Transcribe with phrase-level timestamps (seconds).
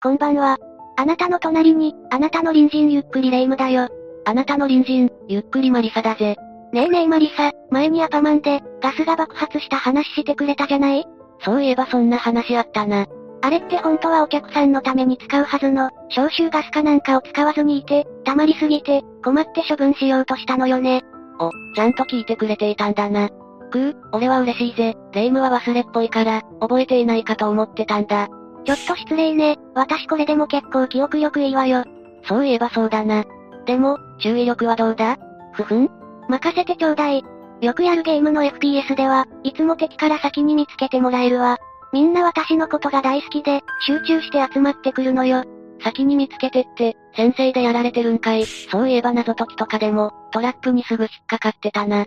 [0.00, 0.58] こんばんは。
[0.96, 3.88] あなたの隣に、あなたの隣人ゆっくりレ夢ムだよ。
[4.26, 6.36] あなたの隣人、ゆっくりマリサだぜ。
[6.72, 11.04] ねえねえマリサ、前にアパマンで、ガスが爆発した話してくれたじゃない？
[11.40, 13.06] そういえばそんな話あったな。
[13.42, 21.02] あれって本当はお客さんのために使うはずの、消臭ガスかなんかを使わずにいて、溜まりすぎて、困って処分しようとしたのよね。
[21.40, 23.30] お、ちゃんと聞いてくれていたんだな。
[23.72, 24.94] くー、俺は嬉しいぜ。
[25.12, 28.28] レ夢ムは忘れっぽいから、覚えていないかと思ってたんだ。
[28.64, 29.56] ちょっと失礼ね。
[29.74, 31.84] 私これでも結構記憶力いいわよ。
[32.24, 33.24] そういえばそうだな。
[33.66, 35.16] でも、注意力はどうだ？
[35.52, 35.90] ふふん
[36.28, 37.24] 任せてちょうだい。
[37.60, 41.56] よくやるゲームの FPS では、いつも敵から先に見つけてもらえるわ。
[41.92, 45.44] みんな私のことが大好きで、集中して集まってくるのよ。
[45.82, 48.44] 先に見つけてって、先生でやられてるんかい。
[48.44, 52.04] そういえば謎解きとかでも、トラップにすぐ引っかかってたな。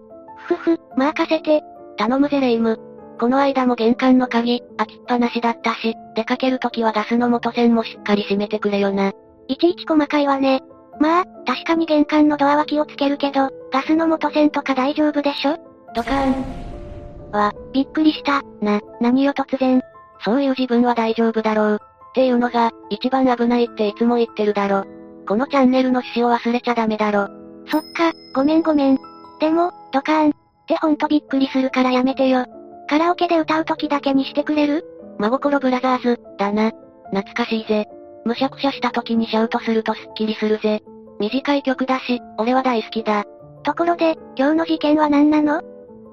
[0.48, 1.64] ふふ、任せて。
[1.98, 2.80] 頼むぜレイム。
[3.21, 9.11] この間も玄関の鍵、開きっぱなしだったし、出かけるときはガスの元栓もしっかり閉めてくれよな。
[9.47, 10.61] いちいち細かいわね。
[10.99, 15.55] まあ、確かに玄関のドアは気をつけるけど、ガスの元栓とか大丈夫でしょ？
[15.94, 17.31] ドカーン。
[17.31, 18.41] わ、びっくりした。
[18.59, 19.83] な、何よ突然。
[20.25, 21.75] そういう自分は大丈夫だろう。
[21.75, 24.85] っていうのが、一番危ないっていつも言ってるだろ。
[25.28, 27.28] このチャンネルの趣旨を忘れちゃダメだろ。
[27.69, 28.97] そっか、ごめんごめん。
[29.39, 30.31] でも、ドカーン。
[30.31, 30.33] っ
[30.66, 32.47] てほんとびっくりするからやめてよ。
[32.92, 34.84] カラオケで歌う時だけにしてくれる？
[35.17, 36.72] 真心ブラザーズ、だな。
[37.11, 37.88] 懐かしいぜ。
[38.25, 40.84] むしゃくしゃした時にシャウトするとスッキリするぜ。
[41.17, 43.23] 短い曲だし、俺は大好きだ。
[43.64, 45.62] ところで、今日の事件は何なの？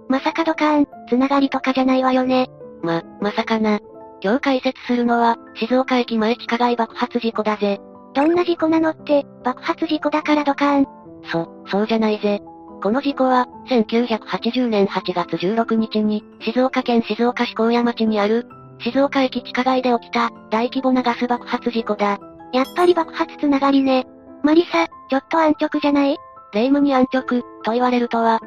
[0.09, 2.47] まさかドカーン、つながりとかじゃないわよね。
[2.85, 3.81] ま、まさかな。
[4.23, 7.81] 今日解説するのは、静岡駅前地下街爆発事故だぜ。
[8.15, 10.87] どんな事故なのって、爆発事故だからドカーン。
[11.25, 12.41] そ、そうじゃないぜ。
[12.81, 18.47] この事故は、1980年8月16日に、静岡県静岡市高野町にある、
[18.81, 22.19] 静岡駅地下街で起きた、大規模なガス爆発事故だ。
[22.53, 24.07] やっぱり爆発つながりね。
[24.45, 26.17] マリサ、ちょっと安直じゃない？
[26.53, 28.39] 霊夢に安直、と言われるとは、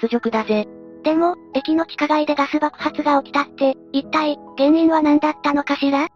[0.00, 0.66] 屈辱だぜ。
[1.02, 6.08] でも、駅の地下街でガス爆発が起きたって、一体、原因は何だったのかしら？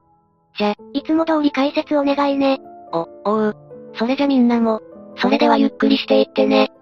[0.57, 2.59] じゃ、いつも通り解説お願いね。
[2.93, 3.57] お、おう。
[3.97, 4.81] それじゃみんなも、
[5.17, 6.73] それではゆっくりしていってね。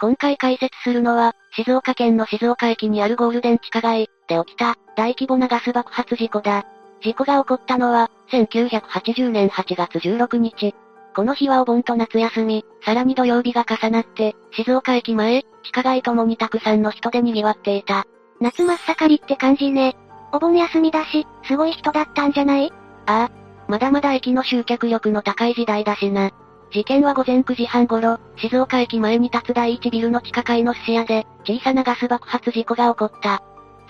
[0.00, 6.66] 今回解説するのは、静岡県の静岡駅にあるゴールデン地下街で起きた大規模なガス爆発事故だ。
[7.02, 10.74] 事故が起こったのは、1980年8月16日。
[11.14, 18.04] この日はお盆と夏休み、さらに土曜日が重なって、静岡駅前、地下街ともにたくさんの人で賑わっていた。
[18.40, 19.96] 夏真っ盛りって感じね。
[20.32, 22.70] お盆休みだし、すごい人だったんじゃない？
[23.06, 23.46] ああ。
[23.66, 26.32] まだまだ駅の集客力の高い時代だしな。
[26.72, 33.42] 事件は午前9時半頃、静岡駅前に立つ第一ビルの地下階の寿司屋で、小さなガス爆発事故が起こった。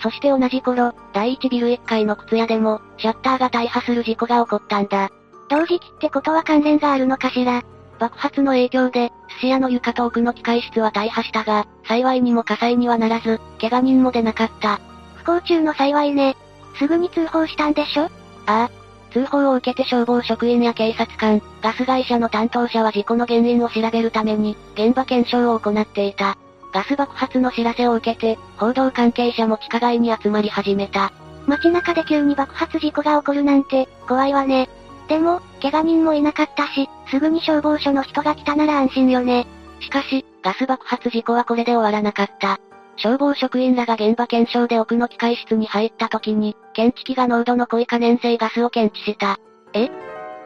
[0.03, 5.11] そして同じ頃、第一ビル1階の靴屋でも、シャッターが大破する事故が起こったんだ。
[5.49, 7.63] 同時期ってことは関連があるのかしら？
[7.99, 14.81] 爆発の影響で、寿司屋の床と奥の機械室は大破したが、幸いにも火災にはならず、怪我人も出なかった。
[15.15, 16.37] 不幸中の幸いね。
[16.79, 18.11] すぐに通報したんでしょ？
[18.45, 18.71] ああ、
[19.13, 26.37] 通報を受けて消防職員や警察官、ガス会社の担当者は事故の原因を調べるために、現場検証を行っていた。
[26.73, 31.13] ガス爆発の知らせを受けて、報道関係者も地下街に集まり始めた。
[31.47, 34.69] 街中で急に爆発事故が起こるなんて、怖いわね。
[35.09, 39.47] でも、怪我人もいなかったし、すぐに消防署の人が来たなら安心よね。
[39.81, 42.59] しかし、ガス爆発事故はこれで終わらなかった。
[42.97, 49.39] 消防職員らが現場検証で奥の機械室に入った時に、検知器が濃度の濃い可燃性ガスを検知した。
[49.73, 49.89] え？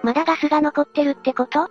[0.05, 1.69] まだガスが残ってるってこと？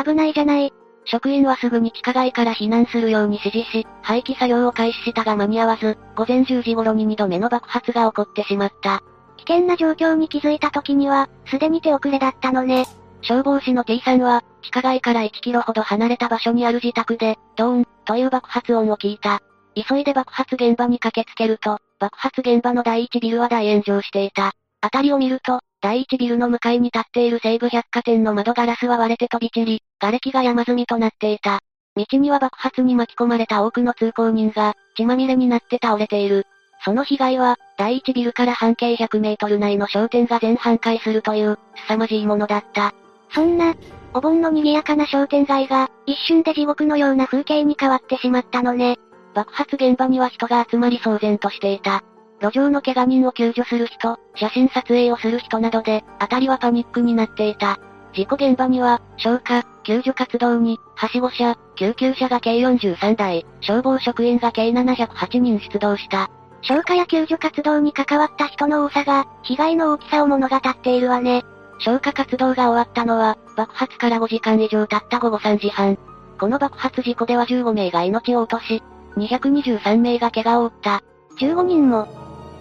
[0.00, 0.72] 危ないじゃない。
[1.04, 9.02] 職員はすぐに地下街から避難するように指示し、廃棄作業を開始したが間に合わず、午前10時頃に2度目の爆発が起こってしまった。
[9.38, 12.86] 危険な状況に気づいた時には、すでに手遅れだったのね。
[13.22, 19.40] 消防士の T さんは、地下街から1キロほど離れた場所にある自宅で、ドーン、という爆発音を聞いた。
[19.74, 24.52] 急いで爆発現場に駆けつけると、爆発現場の第一ビルは大炎上していた。
[24.82, 31.60] 辺りを見ると、第一ビルの向かいに立っている西武百貨店の窓ガラスは割れて飛び散り、瓦礫が山積みとなっていた。
[31.96, 36.46] 道には爆発に巻き込まれた多くの通行人が、血まみれになって倒れている。
[36.84, 41.58] その被害は、第一ビルから半径100メートル内の商店が全半壊するという、
[41.88, 42.94] 凄まじいものだった。
[43.34, 43.74] そんな、
[44.14, 48.96] お盆の賑やかな商店街が、一瞬で地獄のような風景に変わってしまったのね。
[49.38, 52.02] 爆発現場には人が集まり騒然としていた。
[52.40, 57.78] 路上の怪我人を救助する人、写真撮影をする人などで、辺りはパニックになっていた。
[58.14, 66.28] 事故現場には、消火、救助活動に、はしご車、救急車が計43台、消防職員が計708人出動した。
[66.62, 71.44] 消火や救助活動に関わった人の多さが、被害の大きさを物語っているわね。
[71.78, 75.96] 消火活動が終わったのは、爆発から5時間以上経った午後3時半。
[76.40, 78.82] この爆発事故では15名が命を落とし、
[79.18, 81.02] 223名が怪我を負った。
[81.38, 82.06] 15人も。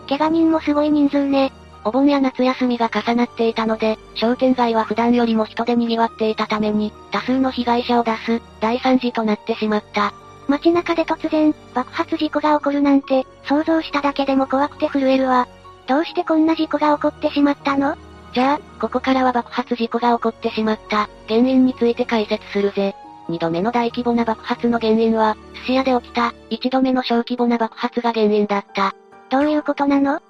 [0.10, 1.52] 怪我人もすごい人数ね。
[1.84, 10.14] お盆や夏休みが重なっていたので、商店街は普段よりも人で賑わっていたために、多数の被害者を出す、大惨事となってしまった。
[10.48, 15.48] 街中で突然、爆発事故が起こるなんて、想像しただけでも怖くて震えるわ。
[15.88, 17.96] どうしてこんな事故が起こってしまったの？
[18.34, 22.96] じゃあ、ここからは爆発事故が起こってしまった、原因について解説するぜ。
[23.30, 28.96] 二度目の大規模な爆発の原因は、寿司屋で起きた、一度目の小規模な爆発が原因だった。
[29.30, 30.22] どういうことなの？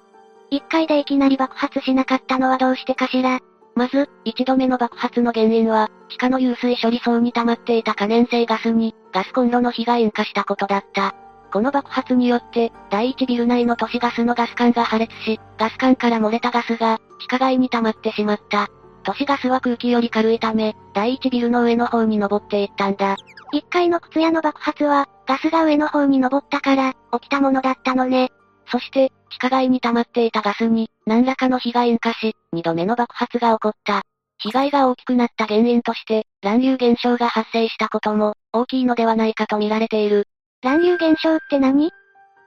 [0.50, 3.40] 一回でいきなり爆発しなかったのはどうしてかしら？
[3.74, 11.14] まず、一度目の爆発の原因は、地下の湧水処理層に溜まっていた可燃性ガスに、ガスコンロの火が引火したことだった。
[11.52, 18.68] この爆発によって、第一ビル内の都市ガスのガス管が破裂し、ガス管から漏れたガスが、地下街に溜まってしまった。
[19.04, 23.16] 都市ガスは空気より軽いため、第一ビルの上の方に登っていったんだ。
[23.52, 28.30] 一階の靴屋の爆発は、ガスが上の方に登ったから、起きたものだったのね。
[28.70, 34.02] そして、地下街に溜まっていたガスに、何らかの火が引火し、二度目の爆発が起こった。
[34.40, 40.26] 被害が大きくなった原因として、乱流現象が発生したことも、大きいのではないかと見られている。
[40.62, 41.90] 乱流現象って何？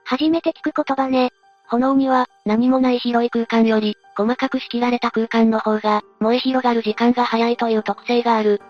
[0.04, 1.30] 初めて聞く言葉ね。
[1.68, 8.60] 炎には、何もない広い空間より、細かく仕切られた空間の方が、燃え広がる時間が早いという特性がある。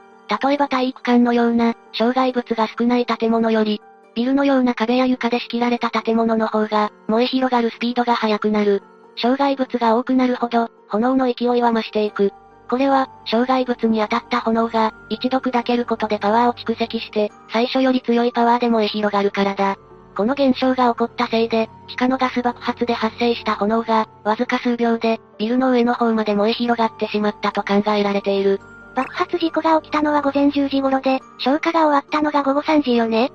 [0.42, 3.80] 例えば体育館のような、障害物が少ない建物より、
[4.14, 8.82] ビルのような壁や床で仕切られた建物の方が、燃え広がるスピードが速くなる。
[9.16, 12.32] 障害物が多くなるほど、炎の勢いは増していく。
[12.68, 19.76] これは、障害物に当たった炎が、一度砕けることでパワーを蓄積して、最初より強いパワーで燃え広がるからだ。
[20.16, 28.60] この現象が起こったせいで、地下のガス爆発で発生した炎が、わずか数秒で、ビルの上の方まで燃え広がってしまったと考えられている。
[28.94, 33.32] 爆発事故が起きたのは午前10時頃で、消火が終わったのが午後3時よね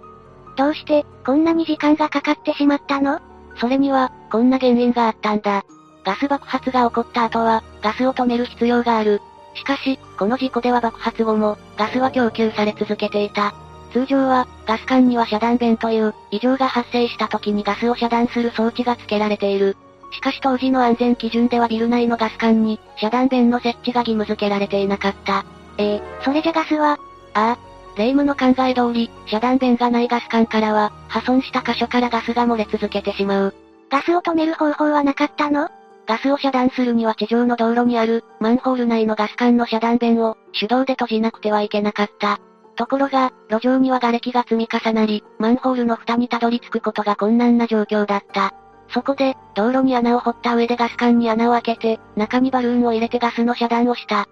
[0.56, 3.20] どうして、こんなに時間がかかってしまったの？
[3.60, 5.66] それには、こんな原因があったんだ。
[6.04, 9.22] ガス爆発が起こった後は、ガスを止める必要がある。
[9.56, 13.56] しかし、この事故では爆発後も、ガスは供給され続けていた。
[13.92, 19.78] 通常は、ガス管には遮断弁という、異常が発生した時にガスを遮断する装置が付けられている。
[20.12, 25.46] しかし当時の安全基準ではビル内のガス管に、遮断弁の設置が義務付けられていなかった。
[25.78, 26.98] えー、それじゃガスは
[27.34, 27.58] ああ、
[27.98, 33.56] 霊夢の考え通り、遮断弁がないガス管からは、破損した箇所からガスが漏れ続けてしまう。
[33.90, 35.70] ガスを止める方法はなかったの？
[36.08, 42.40] ガスを遮断するには地上の道路にある、マンホール内のガス管の遮断弁を、手動で閉じなくてはいけなかった。
[42.78, 48.54] ところが、路上には瓦礫が積み重なり、マンホールの蓋にたどり着くことが困難な状況だった。
[48.90, 54.26] そこで、道路に穴を掘った上でガス管に穴を開けて、中にバルーンを入れてガスの遮断をした。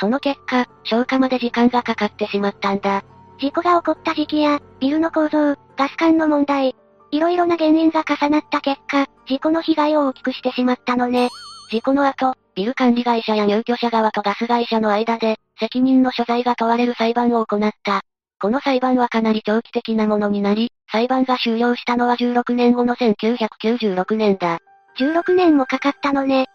[0.00, 3.04] その結果、消火まで時間がかかってしまったんだ。
[3.38, 6.74] 事故が起こった時期や、ビルの構造、ガス管の問題、
[7.12, 11.28] いろいろな原因が重なった結果、事故の被害を大きくしてしまったのね。
[11.70, 18.00] 事故の後、ビル管理会社や入居者側とガス会社の間で、責任の所在が問われる裁判を行った。
[18.40, 24.58] この裁判はかなり長期的なものになり、裁判が終了したのは16年後の1996年だ。
[24.98, 26.46] 16年もかかったのね。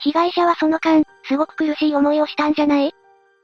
[0.00, 2.94] 被害者はその間、すごく苦しい思いをしたんじゃない？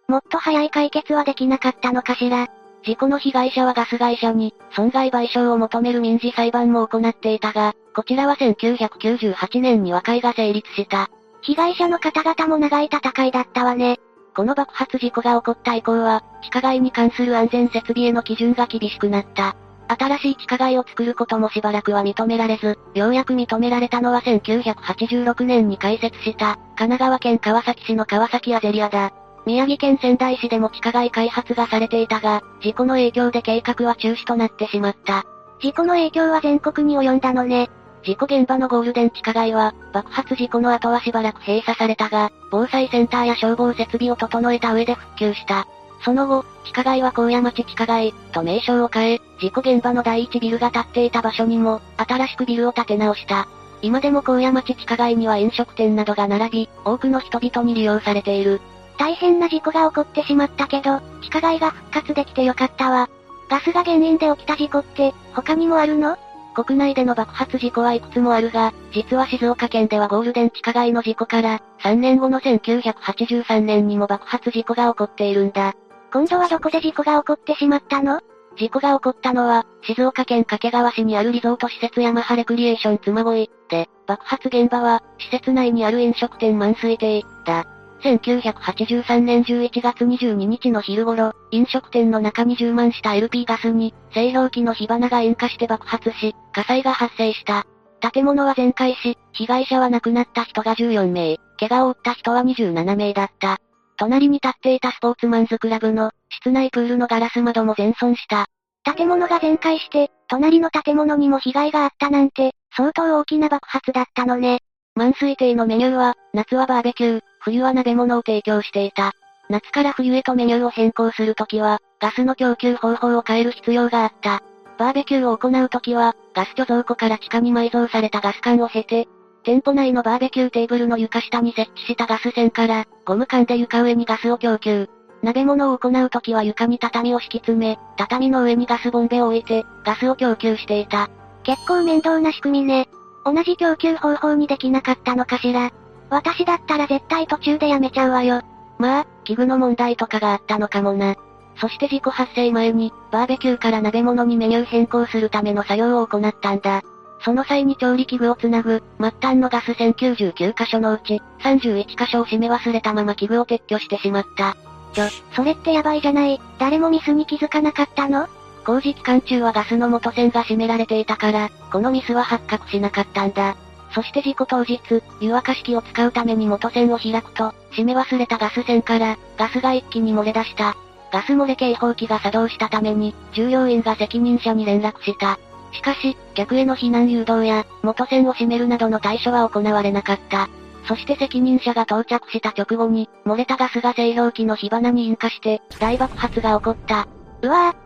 [0.09, 2.49] もっと早い解決はできなかったのかしら？
[2.85, 11.11] 事故の被害者はガス会社に、損害賠償を求める民事裁判も行っていたが、こちらは1998年に和解が成立した。
[11.43, 13.99] 被害者の方々も長い戦いだったわね。
[14.39, 19.57] この爆発事故が起こった以降は、地下街に関する安全設備への基準が厳しくなった。
[19.89, 29.11] 新しい地下街を作ることもしばらくは認められず、ようやく認められたのは1986年に開設した、神奈川県川崎市の川崎アゼリアだ。
[29.45, 35.25] 宮城県仙台市でも地下街開発がされていたが、事故の影響で計画は中止となってしまった。
[35.61, 37.71] 事故の影響は全国に及んだのね。
[38.05, 45.67] 事故現場のゴールデン地下街は、爆発事故の後はしばらく閉鎖されたが、防災センターや消防設備を整えた上で復旧した。
[46.05, 53.49] その後、地下街は高野町地下街、と名称を変え、事故現場の第一ビルが建っていた場所にも、新しくビルを建て直した。
[53.83, 58.61] 今でも高野町地下街には飲食店などが並び、多くの人々に利用されている。
[58.97, 63.09] 大変な事故が起こってしまったけど、地下街が復活できてよかったわ。
[63.49, 66.17] ガスが原因で起きた事故って、他にもあるの？
[66.55, 75.75] 国内での爆発事故はいくつもあるが、実は静岡県ではゴールデン地下街の事故から、3年後の1983年にも爆発事故が起こっているんだ。
[76.13, 78.21] 今度はどこで事故が起こってしまったの？
[78.57, 87.67] 事故が起こったのは、静岡県掛川市にあるリゾート施設ヤマハレクリエーション妻恋で、爆発現場は、施設内にある飲食店満水亭だ。
[88.03, 97.67] 1983年11月22日の昼頃、飲食店の中に充満した LP ガスに、製氷機の火花が引火して爆発し、火災が発生した。
[98.13, 103.59] 建物は全壊し、被害者は亡くなった人が14名、怪我を負った人は27名だった。
[103.97, 108.47] 隣に立っていたスポーツマンズクラブの、室内プールのガラス窓も全損した。
[108.85, 114.61] 建物が全壊して、隣の建物にも被害があったなんて、相当大きな爆発だったのね。
[114.95, 119.13] 満水亭のメニューは、夏はバーベキュー、冬は鍋物を提供していた。
[119.49, 124.43] 夏から冬へとメニューを変更するときは、ガスの供給方法を変える必要があった。
[124.79, 129.09] バーベキューを行うときは、ガス貯蔵庫から地下に埋蔵されたガス管を経て、
[129.45, 134.89] 店舗内のバーベキューテーブルの床下に設置したガス栓から、ゴム管で床上にガスを供給。
[135.23, 141.09] 鍋物を行うときは床に畳を敷き詰め、畳の上にガスボンベを置いて、ガスを供給していた。
[141.45, 142.89] 結構面倒な仕組みね。
[143.25, 145.71] 同じ供給方法にできなかったのかしら。
[146.11, 148.43] 私だったら絶対途中でやめちゃうわよ。
[148.79, 151.17] まあ、器具の問題とかがあったのかもな。
[151.61, 156.83] そして事故発生前に、バーベキューから鍋物にメニュー変更するための作業を行ったんだ。
[157.21, 164.57] その際に調理器具をつなぐ、末端のガス栓99箇所のうち、31箇所を閉め忘れたまま器具を撤去してしまった。
[164.93, 166.41] ちょ、それってやばいじゃない。
[166.59, 168.29] 誰もミスに気づかなかったの？
[168.65, 173.57] 工事期間中はガスの元栓が閉められていたから、このミスは発覚しなかったんだ。
[173.91, 174.79] そして事故当日、
[175.21, 180.77] 湯沸かし器を使うために元栓を開くと、閉め忘れたガス栓から、ガスが一気に漏れ出した。
[181.11, 185.39] ガス漏れ警報器が作動したために、従業員が責任者に連絡した。
[185.73, 190.49] しかし、客への避難誘導や、元栓を閉めるなどの対処は行われなかった。
[190.87, 197.07] そして責任者が到着した直後に、漏れたガスが製氷機の火花に引火して、大爆発が起こった。
[197.43, 197.77] うわぁ。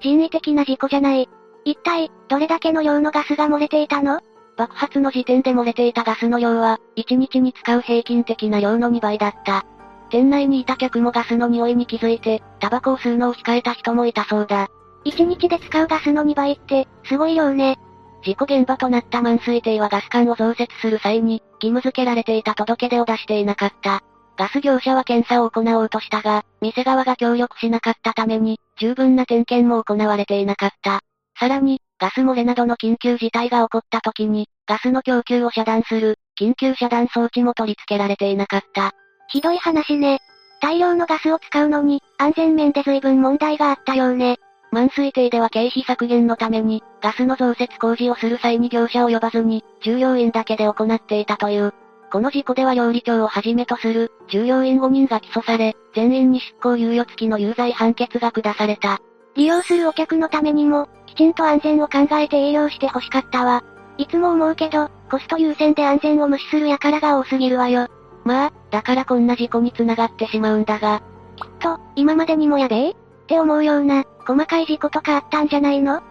[0.00, 1.28] 人為的な事故じゃない。
[1.64, 4.20] 一体、どれだけの量のガスが漏れていたの？
[4.56, 9.64] 爆発の時点で漏れていたガスの量は、1日に使う平均的な量の2倍だった。
[10.10, 14.68] 店内にいた客もガスの匂いに気づいて、タバコを吸うのを控えた人もいたそうだ。
[15.04, 17.78] 1日で使うガスの2倍って、すごい量ね。
[18.22, 24.02] 事故現場となった満水亭はガス管を増設する際に、義務付けられていた届け出を出していなかった。
[24.36, 31.00] ガス業者は検査を行おうとしたが、店側が協力しなかったために、十分な点検も行われていなかった。
[31.38, 38.92] さらに、ガス漏れなどの緊急事態が起こった時に、ガスの供給を遮断する、緊急遮断装置も取り付けられていなかった。
[39.28, 40.18] ひどい話ね。
[40.60, 44.36] 大量のガスを使うのに、安全面で随分問題があったようね。
[44.70, 51.72] 満水亭では経費削減のために、ガスの増設工事をする際に業者を呼ばずに、従業員だけで行っていたという。
[52.12, 59.00] この事故では料理長をはじめとする、従業員5人が起訴され、全員に執行猶予付きの有罪判決が下された。
[59.36, 63.64] 利用するお客のためにも、きちんと安全を考えて営業して欲しかったわ。
[63.98, 67.88] いつも思うけど、コスト優先で安全を無視する輩が多すぎるわよ。
[68.24, 71.02] まあ、だからこんな事故に繋がってしまうんだが。
[71.36, 72.94] きっと、今までにもやべえっ
[73.26, 76.02] て思うような、細かい事故とかあったんじゃないの？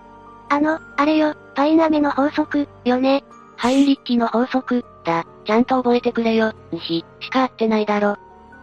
[0.49, 3.23] あの、あれよ、パイン飴の法則、よね。
[3.55, 5.25] ハインリッキの法則、だ。
[5.45, 8.17] ちゃんと覚えてくれよ、ひ、しか合ってないだろ。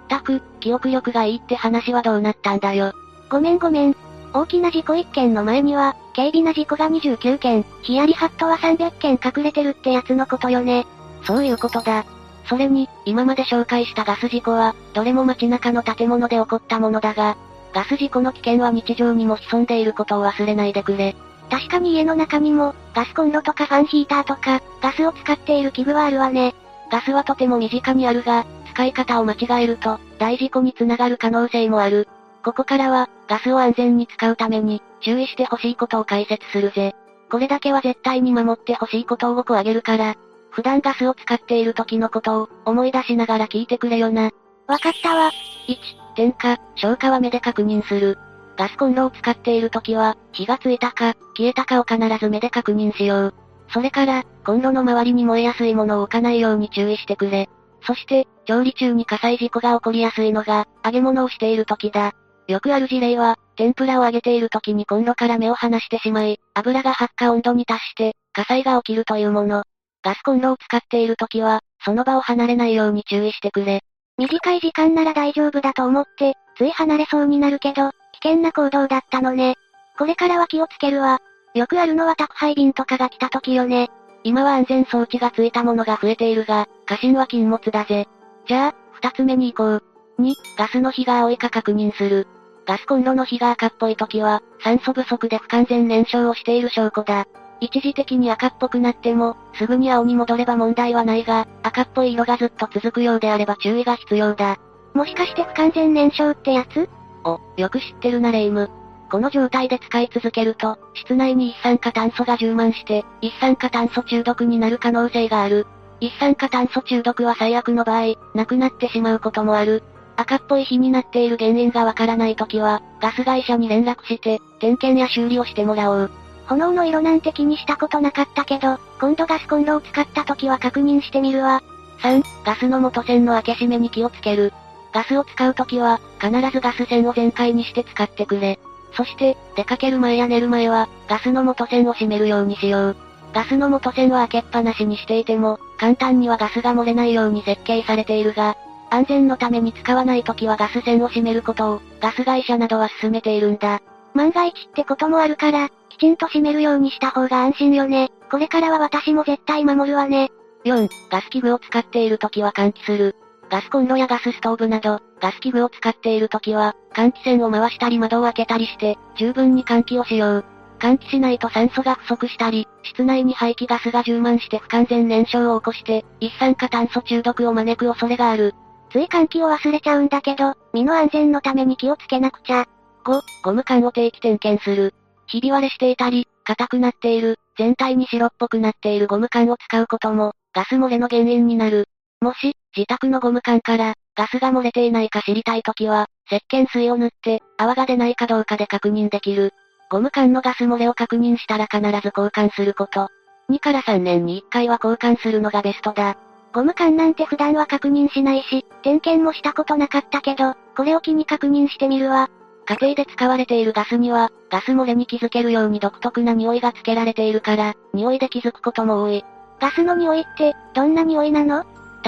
[0.09, 2.93] たく、記憶力がいいって話はどうなったんだよ。
[3.29, 3.97] ごめんごめん。
[4.33, 10.87] 大きな事故1件の前には、軽微な事故が29件、ヒヤリハットは300件隠れてるってやつのことよね。
[11.25, 12.05] そういうことだ。
[12.47, 17.37] それに、今まで紹介したガス事故は、どれも街中の建物で起こったものだが、
[17.73, 21.17] ガス事故の危険は日常にも潜んでいることを忘れないでくれ。
[21.51, 26.55] 確かに家の中にも、ガスコンロとかファンヒーターとか、ガスを使っている器具はあるわね。
[26.91, 32.09] ガスはとても身近にあるが、使い方を間違えると、大事故につながる可能性もある。
[32.43, 36.95] ここからは、ガスを安全に使うために、注意してほしいことを解説するぜ。
[37.31, 40.15] これだけは絶対に守ってほしいことを5個あげるから、
[40.51, 44.31] 普段ガスを使っている時のことを、思い出しながら聞いてくれよな。
[44.67, 45.31] わかったわ。
[45.69, 45.77] 1、
[46.17, 48.19] 点火、消火は目で確認する。
[48.57, 53.35] ガスコンロを使っている時は、火がついたか、消えたかを必ず目で確認しよう。
[53.73, 57.49] それから、コンロの周りに燃えやすいものを置かないように注意してくれ。
[57.83, 62.13] そして、調理中に火災事故が起こりやすいのが、揚げ物をしている時だ。
[62.51, 69.63] よくある事例は、天ぷらを揚げている時にコンロから目を離してしまい、油が発火温度に達して、火災が起きるというもの。
[70.03, 73.83] ガスコンロを使っている時は、その場を離れないように注意してくれ。
[74.19, 79.55] 短い時間なら大丈夫だと思って、つい離れそうになるけど、危険な行動だったのね。
[79.97, 81.21] これからは気をつけるわ。
[81.55, 83.89] よくあるのは宅配便とかが来た時よね。
[84.25, 88.09] 今は安全装置がついたものが増えているが、過信は禁物だぜ。
[88.47, 89.83] じゃあ、二つ目に行こう。
[90.21, 92.27] 2、ガスの火が青いか確認する。
[92.67, 97.27] ガスコンロの火が赤っぽい時は、酸素不足で不完全燃焼をしている証拠だ。
[97.61, 104.59] 一時的に赤っぽくなっても、すぐに青に戻れば問題はないが、赤っぽい色がずっと続くようであれば注意が必要だ。
[104.95, 106.89] もしかして不完全燃焼ってやつ？
[107.25, 108.71] お、よく知ってるなレイム。
[109.11, 115.67] この状態で使い続けると、室内に一酸化炭素が充満して、一酸化炭素中毒になる可能性がある。
[116.01, 119.83] 一酸化炭素中毒は最悪の場合、亡くなってしまうこともある。
[120.21, 126.11] 赤っぽい火になっている原因がわからないときは、ガス会社に連絡して、点検や修理をしてもらおう。
[126.47, 131.63] 炎の色なんて気にしたことなかったけど、今度ガスコンロを使った時は確認してみるわ。
[132.01, 134.53] 3、ガスの元栓の開け閉めに気をつける。
[134.93, 138.59] ガスを使う時は、必ずガス栓を全開にして使ってくれ。
[138.93, 142.97] そして、出かける前や寝る前は、ガスの元栓を閉めるようにしよう。
[143.33, 148.57] ガスの元栓は開けっぱなしにしていても、簡単にはガスが漏れないように設計されているが、
[148.91, 153.81] 安全のために使わない時はガス栓を閉めることを、ガス会社などは勧めているんだ。
[154.15, 158.11] 万が一ってこともあるから、きちんと閉めるようにした方が安心よね。
[158.31, 160.31] これからは私も絶対守るわね。
[160.65, 163.17] 4、ガス器具を使っている時は換気する。
[163.49, 170.45] ガスコンロやガスストーブなど、ガス器具を使っている時は、換気扇を回したり窓を開けたりして、十分に換気をしよう。
[170.81, 178.55] 換気しないと酸素が不足したり、室内に排気ガスが充満して不完全燃焼を起こして、一酸化炭素中毒を招く恐れがある。
[178.91, 182.67] つい換気を忘れちゃうんだけど、身の安全のために気をつけなくちゃ。
[183.05, 184.95] 5、ゴム管を定期点検する。
[185.27, 191.87] ひび割れしていたり、硬くなっている、全体に白っぽくなっているゴム管を使うことも、ガス漏れの原因になる。
[192.21, 199.53] もし、自宅のゴム管から、ガスが漏れていないか知りたいときは、石鹸水を塗って、泡が出ないかどうかで確認できる。
[199.91, 203.09] ゴム管のガス漏れを確認したら必ず交換すること。
[203.51, 206.17] 2から3年に1回は交換するのがベストだ。
[206.53, 212.29] ゴム管なんて普段は確認しないし、点検もしたことなかったけど、これを機に確認してみるわ。
[212.67, 219.25] 家庭で使われているガスには、ガス漏れに気づけるように独特な匂いがつけられているから、匂いで気づくことも多い。
[219.61, 221.65] ガスの匂いって、どんな匂いなの？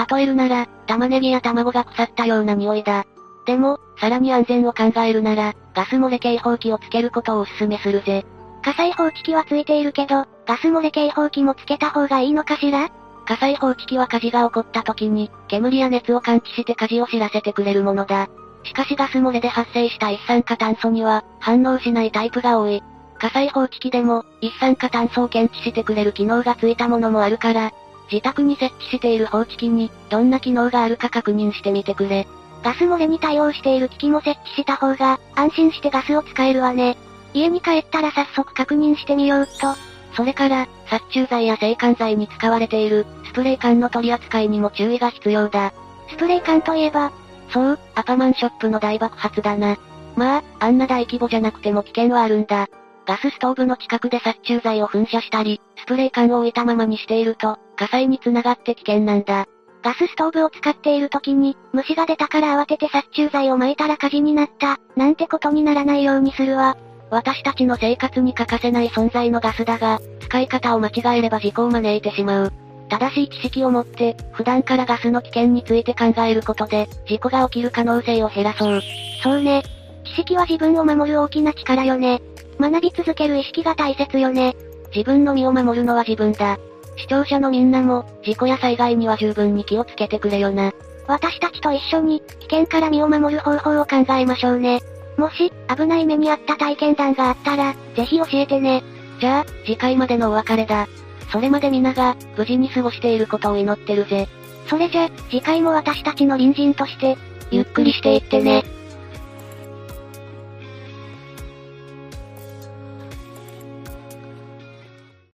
[0.09, 3.05] 例えるなら、玉ねぎや卵が腐ったような匂いだ。
[3.45, 8.25] でも、さらに安全を考えるなら、ガス漏れ警報器をつけることをお勧めするぜ。
[8.63, 12.89] 火災報知器はついているけど、ガス漏れ警報器もつけた方がいいのかしら？
[13.25, 18.27] 火災報知器は火事が起こった時に、煙や熱を感知して火事を知らせてくれるものだ。
[18.63, 22.83] しかしガス漏れで発生した一酸化炭素には、反応しないタイプが多い。
[23.19, 27.71] 火災報知器でも、一酸化炭素を検知してくれる機能がついたものもあるから、
[28.11, 32.27] 自宅に設置している放置機に、どんな機能があるか確認してみてくれ。
[32.63, 36.97] ガス漏れに対応している機器も設置した方が、安心してガスを使えるわね。
[37.33, 39.92] 家に帰ったら早速確認してみようっと。
[40.15, 45.73] それから、殺虫剤や制汗剤に使われている、スプレー缶の取り扱いにも注意が必要だ。
[46.09, 47.11] スプレー缶といえば、
[47.49, 49.77] そう、アパマンショップの大爆発だな。
[50.15, 52.67] まあ、あんな大規模じゃなくても危険はあるんだ。
[53.05, 59.47] ガスストーブの近くで殺虫剤を噴射したり、スプレー缶を置いたままにしていると、火災につながって危険なんだ。
[59.83, 66.77] ガスストーブを使っている時に、虫が出たから慌てて殺虫剤を撒いたら火事になった、なんてことにならないようにするわ。
[67.13, 72.53] 私たちの生活に欠かせない存在のガスだが、使い方を間違えれば事故を招いてしまう。
[72.89, 78.81] 正しい知識を持って、普段からガスの危険について考えることで、事故が起きる可能性を減らそう。
[79.21, 79.61] そうね。
[80.05, 82.19] 知識は自分を守る大きな力よね。
[82.59, 84.55] 学び続ける意識が大切よね。
[84.95, 86.57] 自分の身を守るのは自分だ。
[86.97, 90.71] 視聴者のみんなも、事故や災害には十分に気をつけてくれよな。
[91.07, 94.81] 私たちと一緒に、危険から身を守る方法を考えましょうね。
[95.17, 98.83] もし、危ない目にあった体験談があったら、ぜひ教えてね。
[99.19, 100.87] じゃあ、次回までのお別れだ。
[101.31, 104.27] それまで皆が、無事に過ごしていることを祈ってるぜ。
[104.67, 107.17] それじゃ、次回も私たちの隣人として、
[107.51, 108.63] ゆっくりしていってね。